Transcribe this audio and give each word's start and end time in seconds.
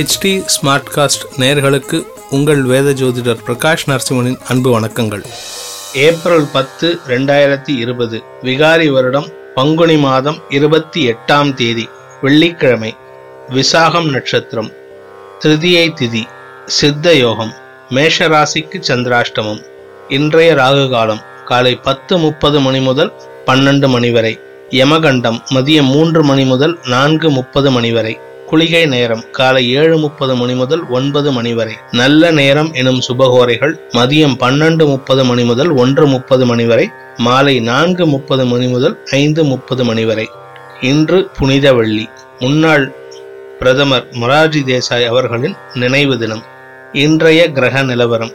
HD 0.00 0.30
smart 0.52 0.90
cost 0.94 1.24
நேர்களுக்கு 1.40 1.98
உங்கள் 2.30 2.60
வேத 2.62 2.90
ஜோதிடர் 2.90 3.40
பிரகாஷ் 3.46 3.84
நரசிம்மனின் 3.86 4.38
அன்பு 4.48 4.70
வணக்கங்கள். 4.76 5.24
ஏப்ரல் 5.94 6.46
பத்து 6.52 6.98
ரெண்டாயிரத்தி 7.08 7.72
இருபது 7.82 8.22
விகாரி 8.42 8.86
வருடம் 8.92 9.26
பங்குனி 9.54 9.96
மாதம் 9.96 10.38
இருபத்தி 10.48 11.00
எட்டாம் 11.12 11.50
தேதி 11.54 11.88
வெள்ளிக்கிழமை 12.22 12.92
விசாகம் 13.48 14.08
நட்சத்திரம் 14.10 14.70
திருதியை 15.44 15.84
திதி 16.00 16.22
சித்த 16.78 17.14
யோகம் 17.14 17.52
மேஷராசிக்கு 17.90 18.80
சந்திராஷ்டமம் 18.88 19.60
இன்றைய 20.08 20.54
ராகு 20.54 20.90
காலம் 20.90 21.22
காலை 21.44 21.76
பத்து 21.76 22.18
முப்பது 22.18 22.60
மணி 22.60 22.80
முதல் 22.80 23.12
பன்னெண்டு 23.46 23.88
மணி 23.88 24.10
வரை 24.10 24.38
யமகண்டம் 24.70 25.40
மதியம் 25.50 25.92
மூன்று 25.96 26.24
மணி 26.24 26.44
முதல் 26.44 26.78
நான்கு 26.86 27.30
முப்பது 27.30 27.70
மணி 27.70 27.92
வரை. 27.92 28.20
குளிகை 28.50 28.86
நேரம் 28.86 29.30
காலை 29.30 29.70
ஏழு 29.70 29.98
முப்பது 29.98 30.34
மணி 30.34 30.54
முதல் 30.54 30.86
ஒன்பது 30.88 31.32
மணி 31.32 31.54
வரை. 31.54 31.74
நல்ல 31.90 32.30
நேரம் 32.30 32.72
எனும் 32.72 33.00
சுபகோரைகள் 33.08 33.74
மதியம் 33.92 34.34
பன்னெண்டு 34.40 34.86
முப்பது 34.86 35.24
மணி 35.24 35.44
முதல் 35.44 35.68
ஒன்று 35.68 36.06
முப்பது 36.06 36.46
மணி 36.46 36.64
வரை 36.64 36.90
மாலை 37.16 37.60
நான்கு 37.60 38.06
முப்பது 38.06 38.46
மணி 38.46 38.66
முதல் 38.66 38.96
ஐந்து 39.10 39.44
முப்பது 39.44 39.84
மணி 39.84 40.04
வரை. 40.04 40.28
இன்று 40.80 41.30
புனித 41.38 41.72
வெள்ளி. 41.72 42.08
முன்னாள் 42.38 42.92
பிரதமர் 43.58 44.06
மொரார்ஜி 44.10 44.62
தேசாய் 44.64 45.06
அவர்களின் 45.06 45.56
நினைவு 45.74 46.18
தினம். 46.18 46.42
இன்றைய 46.92 47.52
கிரக 47.52 47.82
நிலவரம். 47.82 48.32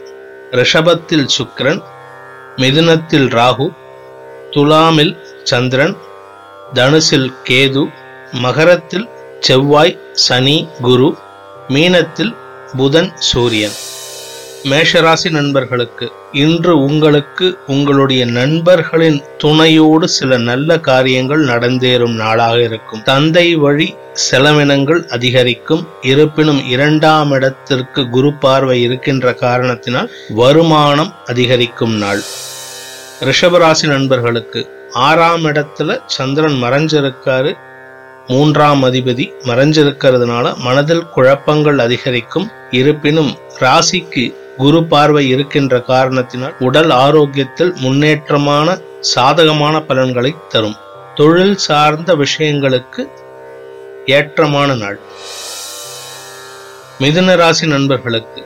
ரிஷபத்தில் 0.50 1.28
சுக்கிரன் 1.38 1.82
மிதுனத்தில் 2.56 3.28
ராகு 3.38 3.68
துலாமில் 4.50 5.16
சந்திரன் 5.42 5.96
தனுசில் 6.74 7.32
கேது 7.48 7.92
மகரத்தில் 8.32 9.08
செவ்வாய் 9.46 9.98
சனி 10.12 10.68
குரு 10.82 11.08
மீனத்தில் 11.68 12.30
புதன் 12.76 13.10
சூரியன். 13.16 13.74
மேஷராசி 14.64 15.30
நண்பர்களுக்கு 15.30 16.12
இன்று 16.32 16.72
உங்களுக்கு 16.78 17.58
உங்களுடைய 17.66 18.26
நண்பர்களின் 18.26 19.22
துணையோடு 19.38 20.08
சில 20.08 20.38
நல்ல 20.38 20.78
காரியங்கள் 20.80 21.44
நடந்தேறும் 21.46 22.14
நாளாக 22.14 22.62
இருக்கும். 22.62 23.02
தந்தை 23.02 23.54
வழி 23.54 23.94
செலவினங்கள் 24.30 25.02
அதிகரிக்கும். 25.08 25.88
இருப்பினும் 26.02 26.62
இரண்டாம் 26.68 27.30
இடத்திற்கு 27.30 28.08
குரு 28.08 28.32
பார்வை 28.34 28.82
இருக்கின்ற 28.82 29.34
காரணத்தினால் 29.34 30.10
வருமானம் 30.42 31.14
அதிகரிக்கும் 31.26 31.96
நாள். 31.96 32.22
ரிஷபராசி 33.20 33.86
நண்பர்களுக்கு 33.86 34.62
ஆறாம் 34.92 35.44
இடத்துல 35.44 36.00
சந்திரன் 36.06 36.58
மறைஞ்சிருக்காரு. 36.62 37.52
மூன்றாம் 38.28 38.84
அதிபதி 38.84 39.24
மறைஞ்சிருக்கிறதுனால 39.44 40.56
மனதில் 40.56 41.04
குழப்பங்கள் 41.14 41.78
அதிகரிக்கும். 41.78 42.50
இருப்பினும் 42.70 43.38
ராசிக்கு 43.60 44.24
குரு 44.56 44.84
பார்வை 44.84 45.28
இருக்கின்ற 45.28 45.80
காரணத்தினால் 45.80 46.54
உடல் 46.58 46.90
ஆரோக்கியத்தில் 46.90 47.72
முன்னேற்றமான 47.74 48.78
சாதகமான 49.00 49.80
பலன்களை 49.80 50.34
தரும். 50.48 50.76
தொழில் 51.14 51.56
சார்ந்த 51.56 52.16
விஷயங்களுக்கு 52.16 53.04
ஏற்றமான 54.06 54.76
நாள். 54.76 54.98
மிதுன 57.00 57.36
ராசி 57.36 57.66
நண்பர்களுக்கு 57.66 58.42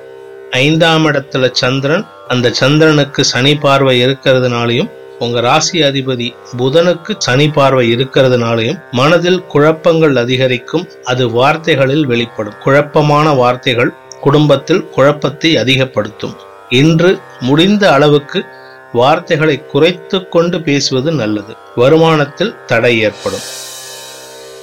ஐந்தாம் 0.51 1.07
இடத்துல 1.07 1.51
சந்திரன் 1.53 2.07
அந்த 2.29 2.51
சந்திரனுக்கு 2.51 3.25
சனி 3.25 3.57
பார்வை 3.57 4.07
இருக்கிறதுனாலையும் 4.07 4.91
உங்க 5.21 5.41
ராசி 5.41 5.79
அதிபதி 5.83 6.27
புதனுக்கு 6.59 7.13
சனி 7.19 7.47
பார்வை 7.49 7.95
இருக்கிறதுனாலையும் 7.95 8.79
மனதில் 8.93 9.41
குழப்பங்கள் 9.47 10.17
அதிகரிக்கும் 10.17 10.87
அது 11.05 11.31
வார்த்தைகளில் 11.31 12.07
வெளிப்படும். 12.07 12.59
குழப்பமான 12.63 13.33
வார்த்தைகள் 13.33 13.93
குடும்பத்தில் 14.21 14.85
குழப்பத்தை 14.89 15.57
அதிகப்படுத்தும். 15.57 16.37
இன்று 16.69 17.11
முடிந்த 17.41 17.93
அளவுக்கு 17.93 18.45
வார்த்தைகளை 18.93 19.57
குறைத்து 19.67 20.29
கொண்டு 20.29 20.63
பேசுவது 20.63 21.13
நல்லது. 21.13 21.55
வருமானத்தில் 21.77 22.55
தடை 22.65 22.95
ஏற்படும். 23.01 23.47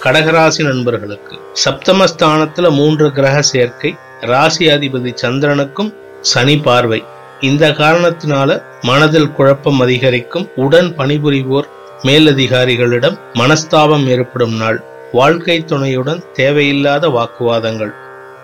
கடகராசி 0.03 0.63
நண்பர்களுக்கு 0.63 1.35
சப்தமஸ்தானத்துல 1.66 2.72
மூன்று 2.72 3.12
கிரக 3.12 3.41
சேர்க்கை 3.41 3.91
ராசி 4.22 4.68
அதிபதி 4.68 5.13
சந்திரனுக்கும் 5.22 5.94
சனி 6.22 6.57
பார்வை. 6.57 7.03
இந்த 7.42 7.70
காரணத்தினால 7.70 8.62
மனதில் 8.81 9.31
குழப்பம் 9.31 9.80
அதிகரிக்கும். 9.80 10.50
உடன் 10.56 10.96
பணிபுரிவோர் 10.98 11.68
மேலதிகாரிகளிடம் 12.03 13.20
மனஸ்தாபம் 13.34 14.08
ஏற்படும் 14.08 14.56
நாள். 14.56 14.84
வாழ்க்கை 15.12 15.66
துணையுடன் 15.66 16.24
தேவையில்லாத 16.34 17.08
வாக்குவாதங்கள். 17.08 17.94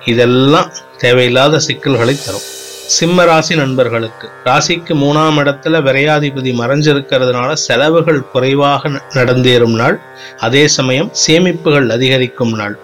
இதெல்லாம் 0.06 0.72
தேவையில்லாத 0.98 1.60
சிக்கல்களை 1.60 2.18
தரும். 2.26 2.52
சிம்ம 2.86 3.26
ராசி 3.26 3.56
நண்பர்களுக்கு. 3.56 4.30
ராசிக்கு 4.46 4.94
மூணாம் 4.94 5.38
இடத்துல 5.38 5.82
விரையாதிபதி 5.82 6.54
மறைஞ்சிருக்கிறதுனால 6.54 7.54
செலவுகள் 7.54 8.30
குறைவாக 8.32 8.90
நடந்தேறும் 8.90 9.76
நாள். 9.76 10.00
அதே 10.40 10.68
சமயம் 10.68 11.12
சேமிப்புகள் 11.28 11.90
அதிகரிக்கும் 11.90 12.54
நாள். 12.54 12.78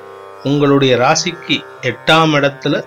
உங்களுடைய 0.43 0.97
ராசிக்கு 0.97 1.63
எட்டாம் 1.81 2.33
இடத்துல 2.33 2.83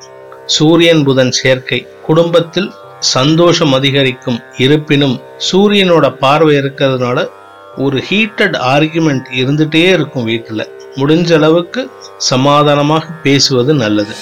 சூரியன் 0.46 1.04
புதன் 1.04 1.30
சேர்க்கை. 1.30 1.86
குடும்பத்தில் 2.02 2.72
சந்தோஷம் 3.10 3.72
அதிகரிக்கும். 3.72 4.38
இருப்பினும் 4.56 5.20
சூரியனோட 5.50 6.06
பார்வை 6.16 6.56
இருக்கிறதுனால 6.56 7.28
ஒரு 7.76 8.02
ஹீட்டட் 8.10 8.56
ஆர்குமெண்ட் 8.74 9.26
இருந்துகிட்டே 9.36 9.84
இருக்கும் 9.88 10.24
வீட்டில். 10.24 10.70
முடிஞ்ச 10.96 11.34
அளவுக்கு 11.34 11.90
சமாதானமாக 12.18 13.06
பேசுவது 13.22 13.74
நல்லது. 13.74 14.14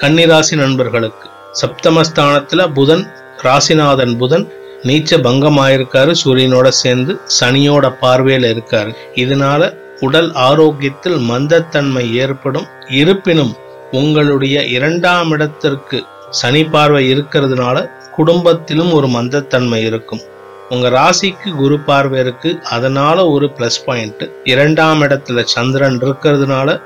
கன்னிராசி 0.00 0.56
நண்பர்களுக்கு 0.56 1.28
சப்தமஸ்தானத்தில் 1.60 2.72
புதன் 2.72 3.04
ராசிநாதன் 3.42 4.16
புதன் 4.16 4.52
நீச்ச 4.82 5.18
பங்கமாயிருக்காரு 5.26 6.14
சூரியனோட 6.24 6.68
சேர்ந்து 6.68 7.20
சனியோட 7.40 7.94
பார்வையில் 8.00 8.48
இருக்காரு. 8.54 8.94
இதனால 9.14 9.72
உடல் 10.00 10.32
ஆரோக்கியத்தில் 10.32 11.18
மந்தத்தன்மை 11.30 12.12
ஏற்படும். 12.14 12.66
இருப்பினும் 12.88 13.52
உங்களுடைய 13.92 14.64
இரண்டாம் 14.64 15.30
இடத்திற்கு 15.30 16.04
சனி 16.38 16.62
பார்வை 16.74 17.02
இருக்கிறதுனால 17.14 17.76
குடும்பத்திலும் 18.16 18.92
ஒரு 18.92 19.08
மந்தத்தன்மை 19.16 19.80
இருக்கும். 19.88 20.22
உங்க 20.68 20.86
ராசிக்கு 20.96 21.48
குரு 21.56 21.76
பார்வை 21.88 22.18
இருக்கு. 22.24 22.50
அதனால 22.76 23.26
ஒரு 23.34 23.46
பிளஸ் 23.56 23.80
பாயிண்ட் 23.86 24.22
இரண்டாம் 24.44 25.02
இடத்துல 25.02 25.42
சந்திரன் 25.54 25.98
இருக்கிறதுனால 26.04 26.80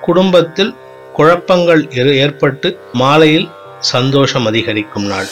குடும்பத்தில் 0.00 0.72
குழப்பங்கள் 1.12 1.82
ஏற்பட்டு 2.24 2.68
மாலையில் 2.92 3.48
சந்தோஷம் 3.92 4.46
அதிகரிக்கும் 4.46 5.08
நாள். 5.12 5.30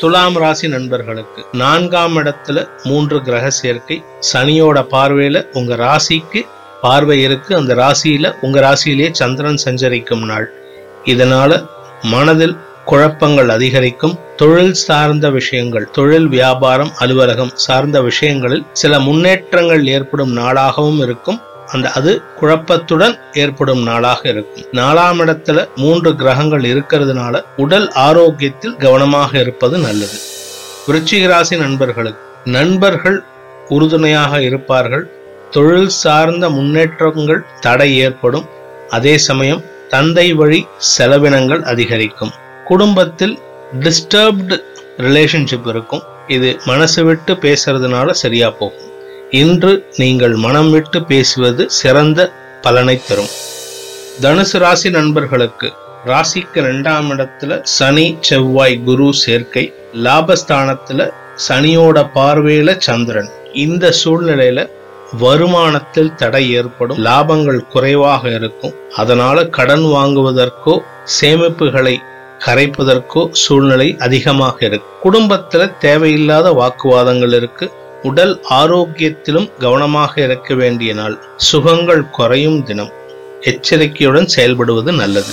துலாம் 0.00 0.36
ராசி 0.42 0.66
நண்பர்களுக்கு 0.68 1.42
நான்காம் 1.52 2.16
இடத்துல 2.16 2.58
மூன்று 2.82 3.18
கிரக 3.22 3.50
சேர்க்கை. 3.60 3.98
சனியோட 4.32 4.78
பார்வையில 4.94 5.40
உங்க 5.52 5.76
ராசிக்கு 5.84 6.40
பார்வை 6.80 7.16
இருக்கு. 7.22 7.52
அந்த 7.56 7.74
ராசியில 7.82 8.34
உங்க 8.40 8.58
ராசியிலேயே 8.66 9.10
சந்திரன் 9.20 9.62
சஞ்சரிக்கும் 9.66 10.24
நாள். 10.24 10.48
இதனால 11.04 11.50
மனதில் 12.02 12.56
குழப்பங்கள் 12.84 13.48
அதிகரிக்கும். 13.48 14.18
தொழில் 14.36 14.74
சார்ந்த 14.74 15.30
விஷயங்கள் 15.30 15.90
தொழில் 15.90 16.28
வியாபாரம் 16.28 16.92
அலுவலகம் 16.98 17.52
சார்ந்த 17.54 18.02
விஷயங்களில் 18.02 18.66
சில 18.72 19.00
முன்னேற்றங்கள் 19.00 19.86
ஏற்படும் 19.86 20.36
நாளாகவும் 20.36 21.02
இருக்கும். 21.02 21.40
அந்த 21.66 21.90
அது 21.90 22.22
குழப்பத்துடன் 22.40 23.18
ஏற்படும் 23.32 23.82
நாளாக 23.82 24.28
இருக்கும். 24.28 24.64
நாலாம் 24.72 25.20
இடத்துல 25.26 25.68
மூன்று 25.76 26.16
கிரகங்கள் 26.16 26.62
இருக்கிறதுனால 26.62 27.44
உடல் 27.56 27.90
ஆரோக்கியத்தில் 27.92 28.76
கவனமாக 28.76 29.38
இருப்பது 29.38 29.78
நல்லது. 29.78 30.18
விருச்சிக 30.88 31.26
ராசி 31.26 31.56
நண்பர்களுக்கு 31.56 32.20
நண்பர்கள் 32.44 33.24
உறுதுணையாக 33.68 34.42
இருப்பார்கள். 34.42 35.10
தொழில் 35.50 35.88
சார்ந்த 35.88 36.50
முன்னேற்றங்கள் 36.50 37.44
தடை 37.60 37.98
ஏற்படும். 37.98 38.46
அதே 38.90 39.18
சமயம் 39.18 39.62
தந்தை 39.92 40.26
வழி 40.32 40.60
செலவினங்கள் 40.96 41.62
அதிகரிக்கும். 41.72 42.32
குடும்பத்தில் 42.64 43.34
டிஸ்டர்ப்டு 43.80 44.56
ரிலேஷன்ஷிப் 45.06 45.68
இருக்கும். 45.72 46.02
இது 46.28 46.50
மனசு 46.64 47.04
விட்டு 47.04 47.32
பேசுறதுனால 47.34 48.10
சரியா 48.22 48.48
போகும். 48.50 48.90
இன்று 49.30 49.72
நீங்கள் 49.96 50.34
மனம் 50.44 50.70
விட்டு 50.70 51.04
பேசுவது 51.04 51.70
சிறந்த 51.70 52.32
பலனை 52.62 52.96
தரும். 53.08 53.32
தனுசு 54.22 54.58
ராசி 54.64 54.90
நண்பர்களுக்கு 54.90 55.68
ராசிக்கு 56.06 56.58
இரண்டாம் 56.62 57.10
இடத்துல 57.10 57.60
சனி 57.62 58.06
செவ்வாய் 58.20 58.82
குரு 58.84 59.08
சேர்க்கை 59.24 59.64
லாபஸ்தானத்துல 60.06 61.10
சனியோட 61.48 61.98
பார்வையில 62.16 62.76
சந்திரன். 62.88 63.30
இந்த 63.52 63.92
சூழ்நிலையில 64.04 64.60
வருமானத்தில் 65.20 66.14
தடை 66.14 66.50
ஏற்படும் 66.50 67.04
லாபங்கள் 67.04 67.68
குறைவாக 67.68 68.30
இருக்கும். 68.30 68.74
அதனால 68.96 69.46
கடன் 69.46 69.84
வாங்குவதற்கோ 69.84 70.78
சேமிப்புகளை 71.20 71.96
கரைப்பதற்கோ 72.38 73.28
சூழ்நிலை 73.30 73.96
அதிகமாக 73.98 74.66
இருக்கு. 74.66 75.10
குடும்பத்துல 75.10 75.78
தேவையில்லாத 75.78 76.50
வாக்குவாதங்கள் 76.50 77.32
இருக்கு. 77.32 77.72
உடல் 78.02 78.44
ஆரோக்கியத்திலும் 78.50 79.50
கவனமாக 79.58 80.22
இருக்க 80.22 80.54
வேண்டிய 80.54 80.94
நாள். 80.94 81.18
சுகங்கள் 81.36 82.10
குறையும் 82.10 82.64
தினம். 82.64 82.92
எச்சரிக்கையுடன் 83.40 84.28
செயல்படுவது 84.36 84.94
நல்லது. 84.94 85.32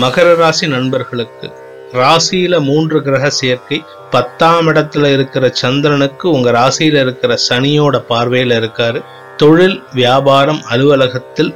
மகர 0.00 0.34
ராசி 0.34 0.66
நண்பர்களுக்கு 0.66 1.52
ராசியில 1.92 2.62
மூன்று 2.62 3.02
கிரக 3.02 3.30
சேர்க்கை. 3.30 3.84
பத்தாம் 4.10 4.66
இடத்துல 4.66 5.12
இருக்கிற 5.12 5.48
சந்திரனுக்கு 5.52 6.30
உங்க 6.30 6.50
ராசியில 6.50 7.00
இருக்கிற 7.00 7.38
சனியோட 7.48 8.02
பார்வையில 8.08 8.58
இருக்காரு. 8.60 9.04
தொழில் 9.36 9.82
வியாபாரம் 9.92 10.62
அலுவலகத்தில் 10.62 11.54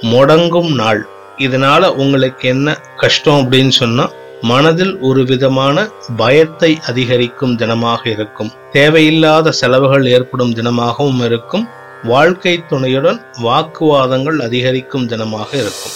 முடங்கும் 0.00 0.74
நாள். 0.74 1.06
இதனால 1.38 1.86
உங்களுக்கு 1.86 2.48
என்ன 2.48 2.78
கஷ்டம் 2.96 3.40
அப்படின்னு 3.40 3.68
சொன்னா 3.68 4.10
மனதில் 4.42 4.98
ஒரு 4.98 5.24
விதமான 5.24 5.88
பயத்தை 6.16 6.78
அதிகரிக்கும் 6.86 7.58
தினமாக 7.58 8.06
இருக்கும். 8.06 8.52
தேவையில்லாத 8.72 9.50
செலவுகள் 9.50 10.06
ஏற்படும் 10.06 10.54
தினமாகவும் 10.54 11.24
இருக்கும். 11.24 11.68
வாழ்க்கை 12.02 12.66
துணையுடன் 12.66 13.24
வாக்குவாதங்கள் 13.42 14.38
அதிகரிக்கும் 14.38 15.08
தினமாக 15.08 15.48
இருக்கும். 15.54 15.94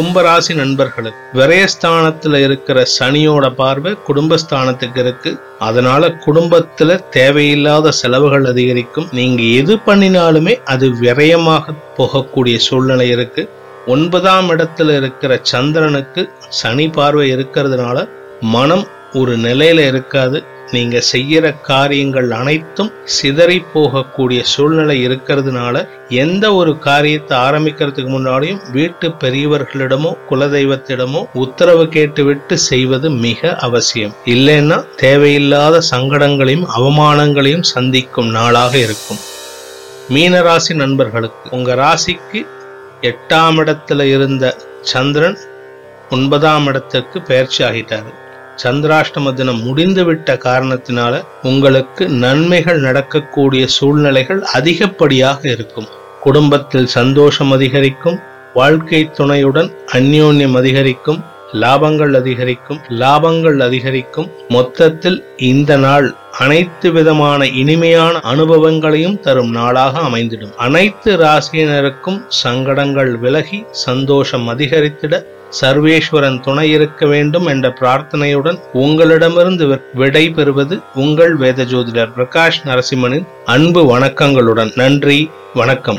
கும்பராசி 0.00 0.54
நண்பர்களுக்கு 0.54 1.40
விரயஸ்தானத்துல 1.40 2.34
இருக்கிற 2.44 2.82
சனியோட 2.98 3.54
பார்வை 3.54 3.96
குடும்பஸ்தானத்துக்கு 4.08 4.98
இருக்கு. 4.98 5.38
அதனால 5.58 6.08
குடும்பத்துல 6.08 7.08
தேவையில்லாத 7.10 7.90
செலவுகள் 7.90 8.44
அதிகரிக்கும். 8.44 9.08
நீங்க 9.12 9.42
எது 9.42 9.76
பண்ணினாலுமே 9.76 10.54
அது 10.64 10.88
விரயமாக 10.88 11.74
போகக்கூடிய 11.96 12.56
சூழ்நிலை 12.56 13.08
இருக்கு. 13.08 13.48
ஒன்பதாம் 13.86 14.50
இடத்துல 14.50 14.96
இருக்கிற 14.96 15.38
சந்திரனுக்கு 15.42 16.32
சனி 16.48 16.88
பார்வை 16.88 17.34
இருக்கிறதுனால 17.34 18.08
மனம் 18.40 18.86
ஒரு 19.12 19.38
நிலையில 19.38 19.86
இருக்காது. 19.86 20.44
நீங்க 20.72 21.02
செய்யற 21.12 21.46
காரியங்கள் 21.60 22.30
அனைத்தும் 22.30 22.90
சிதறி 23.04 23.62
போகக்கூடிய 23.74 24.40
சூழ்நிலை 24.42 24.96
இருக்கிறதுனால 25.08 25.88
எந்த 26.08 26.54
ஒரு 26.54 26.72
காரியத்தை 26.78 27.38
ஆரம்பிக்கிறதுக்கு 27.38 28.10
முன்னாடியும் 28.14 28.60
வீட்டு 28.72 29.08
பெரியவர்களிடமோ 29.08 30.12
குலதெய்வத்திடமோ 30.30 31.22
உத்தரவு 31.34 31.88
கேட்டுவிட்டு 31.88 32.58
செய்வது 32.58 33.10
மிக 33.10 33.54
அவசியம். 33.56 34.14
இல்லைன்னா 34.24 34.78
தேவையில்லாத 34.96 35.82
சங்கடங்களையும் 35.90 36.66
அவமானங்களையும் 36.76 37.68
சந்திக்கும் 37.74 38.30
நாளாக 38.30 38.78
இருக்கும். 38.78 39.20
மீனராசி 40.08 40.74
நண்பர்களுக்கு 40.74 41.50
உங்க 41.50 41.74
ராசிக்கு 41.74 42.40
எட்டாம் 43.10 43.58
இடத்துல 43.60 44.02
இருந்த 44.14 44.56
சந்திரன் 44.82 45.38
ஒன்பதாம் 46.10 46.66
இடத்துக்கு 46.66 47.18
பயிற்சி 47.22 47.64
ஆகிட்டாரு. 47.64 48.10
சந்திராஷ்டம 48.62 49.32
தினம் 49.32 49.62
முடிந்துவிட்ட 49.66 50.30
காரணத்தினால 50.44 51.24
உங்களுக்கு 51.42 52.08
நன்மைகள் 52.08 52.80
நடக்கக்கூடிய 52.80 53.66
சூழ்நிலைகள் 53.66 54.42
அதிகப்படியாக 54.52 55.50
இருக்கும். 55.50 55.88
குடும்பத்தில் 56.20 56.86
சந்தோஷம் 56.86 57.50
அதிகரிக்கும் 57.50 58.18
வாழ்க்கை 58.54 59.10
துணையுடன் 59.16 59.70
அந்யோன்யம் 59.92 60.56
அதிகரிக்கும் 60.56 61.24
லாபங்கள் 61.52 62.14
அதிகரிக்கும் 62.14 62.80
லாபங்கள் 62.88 63.58
அதிகரிக்கும். 63.58 64.30
மொத்தத்தில் 64.48 65.24
இந்த 65.36 65.76
நாள் 65.76 66.14
அனைத்து 66.38 66.92
விதமான 66.92 67.46
இனிமையான 67.46 68.20
அனுபவங்களையும் 68.20 69.20
தரும் 69.20 69.50
நாளாக 69.50 69.98
அமைந்திடும். 69.98 70.54
அனைத்து 70.56 71.16
ராசியினருக்கும் 71.16 72.22
சங்கடங்கள் 72.28 73.18
விலகி 73.18 73.64
சந்தோஷம் 73.70 74.48
அதிகரித்திட 74.48 75.24
சர்வேஸ்வரன் 75.60 76.40
துணை 76.40 76.70
இருக்க 76.70 77.06
வேண்டும் 77.06 77.46
என்ற 77.46 77.74
பிரார்த்தனையுடன் 77.80 78.58
உங்களிடமிருந்து 78.72 79.80
விடை 79.94 80.30
பெறுவது 80.30 80.80
உங்கள் 80.94 81.36
வேத 81.36 81.62
ஜோதிடர் 81.62 82.12
பிரகாஷ் 82.16 82.60
நரசிம்மனின் 82.64 83.26
அன்பு 83.44 83.98
வணக்கங்களுடன். 83.98 84.72
நன்றி 84.74 85.30
வணக்கம். 85.54 85.98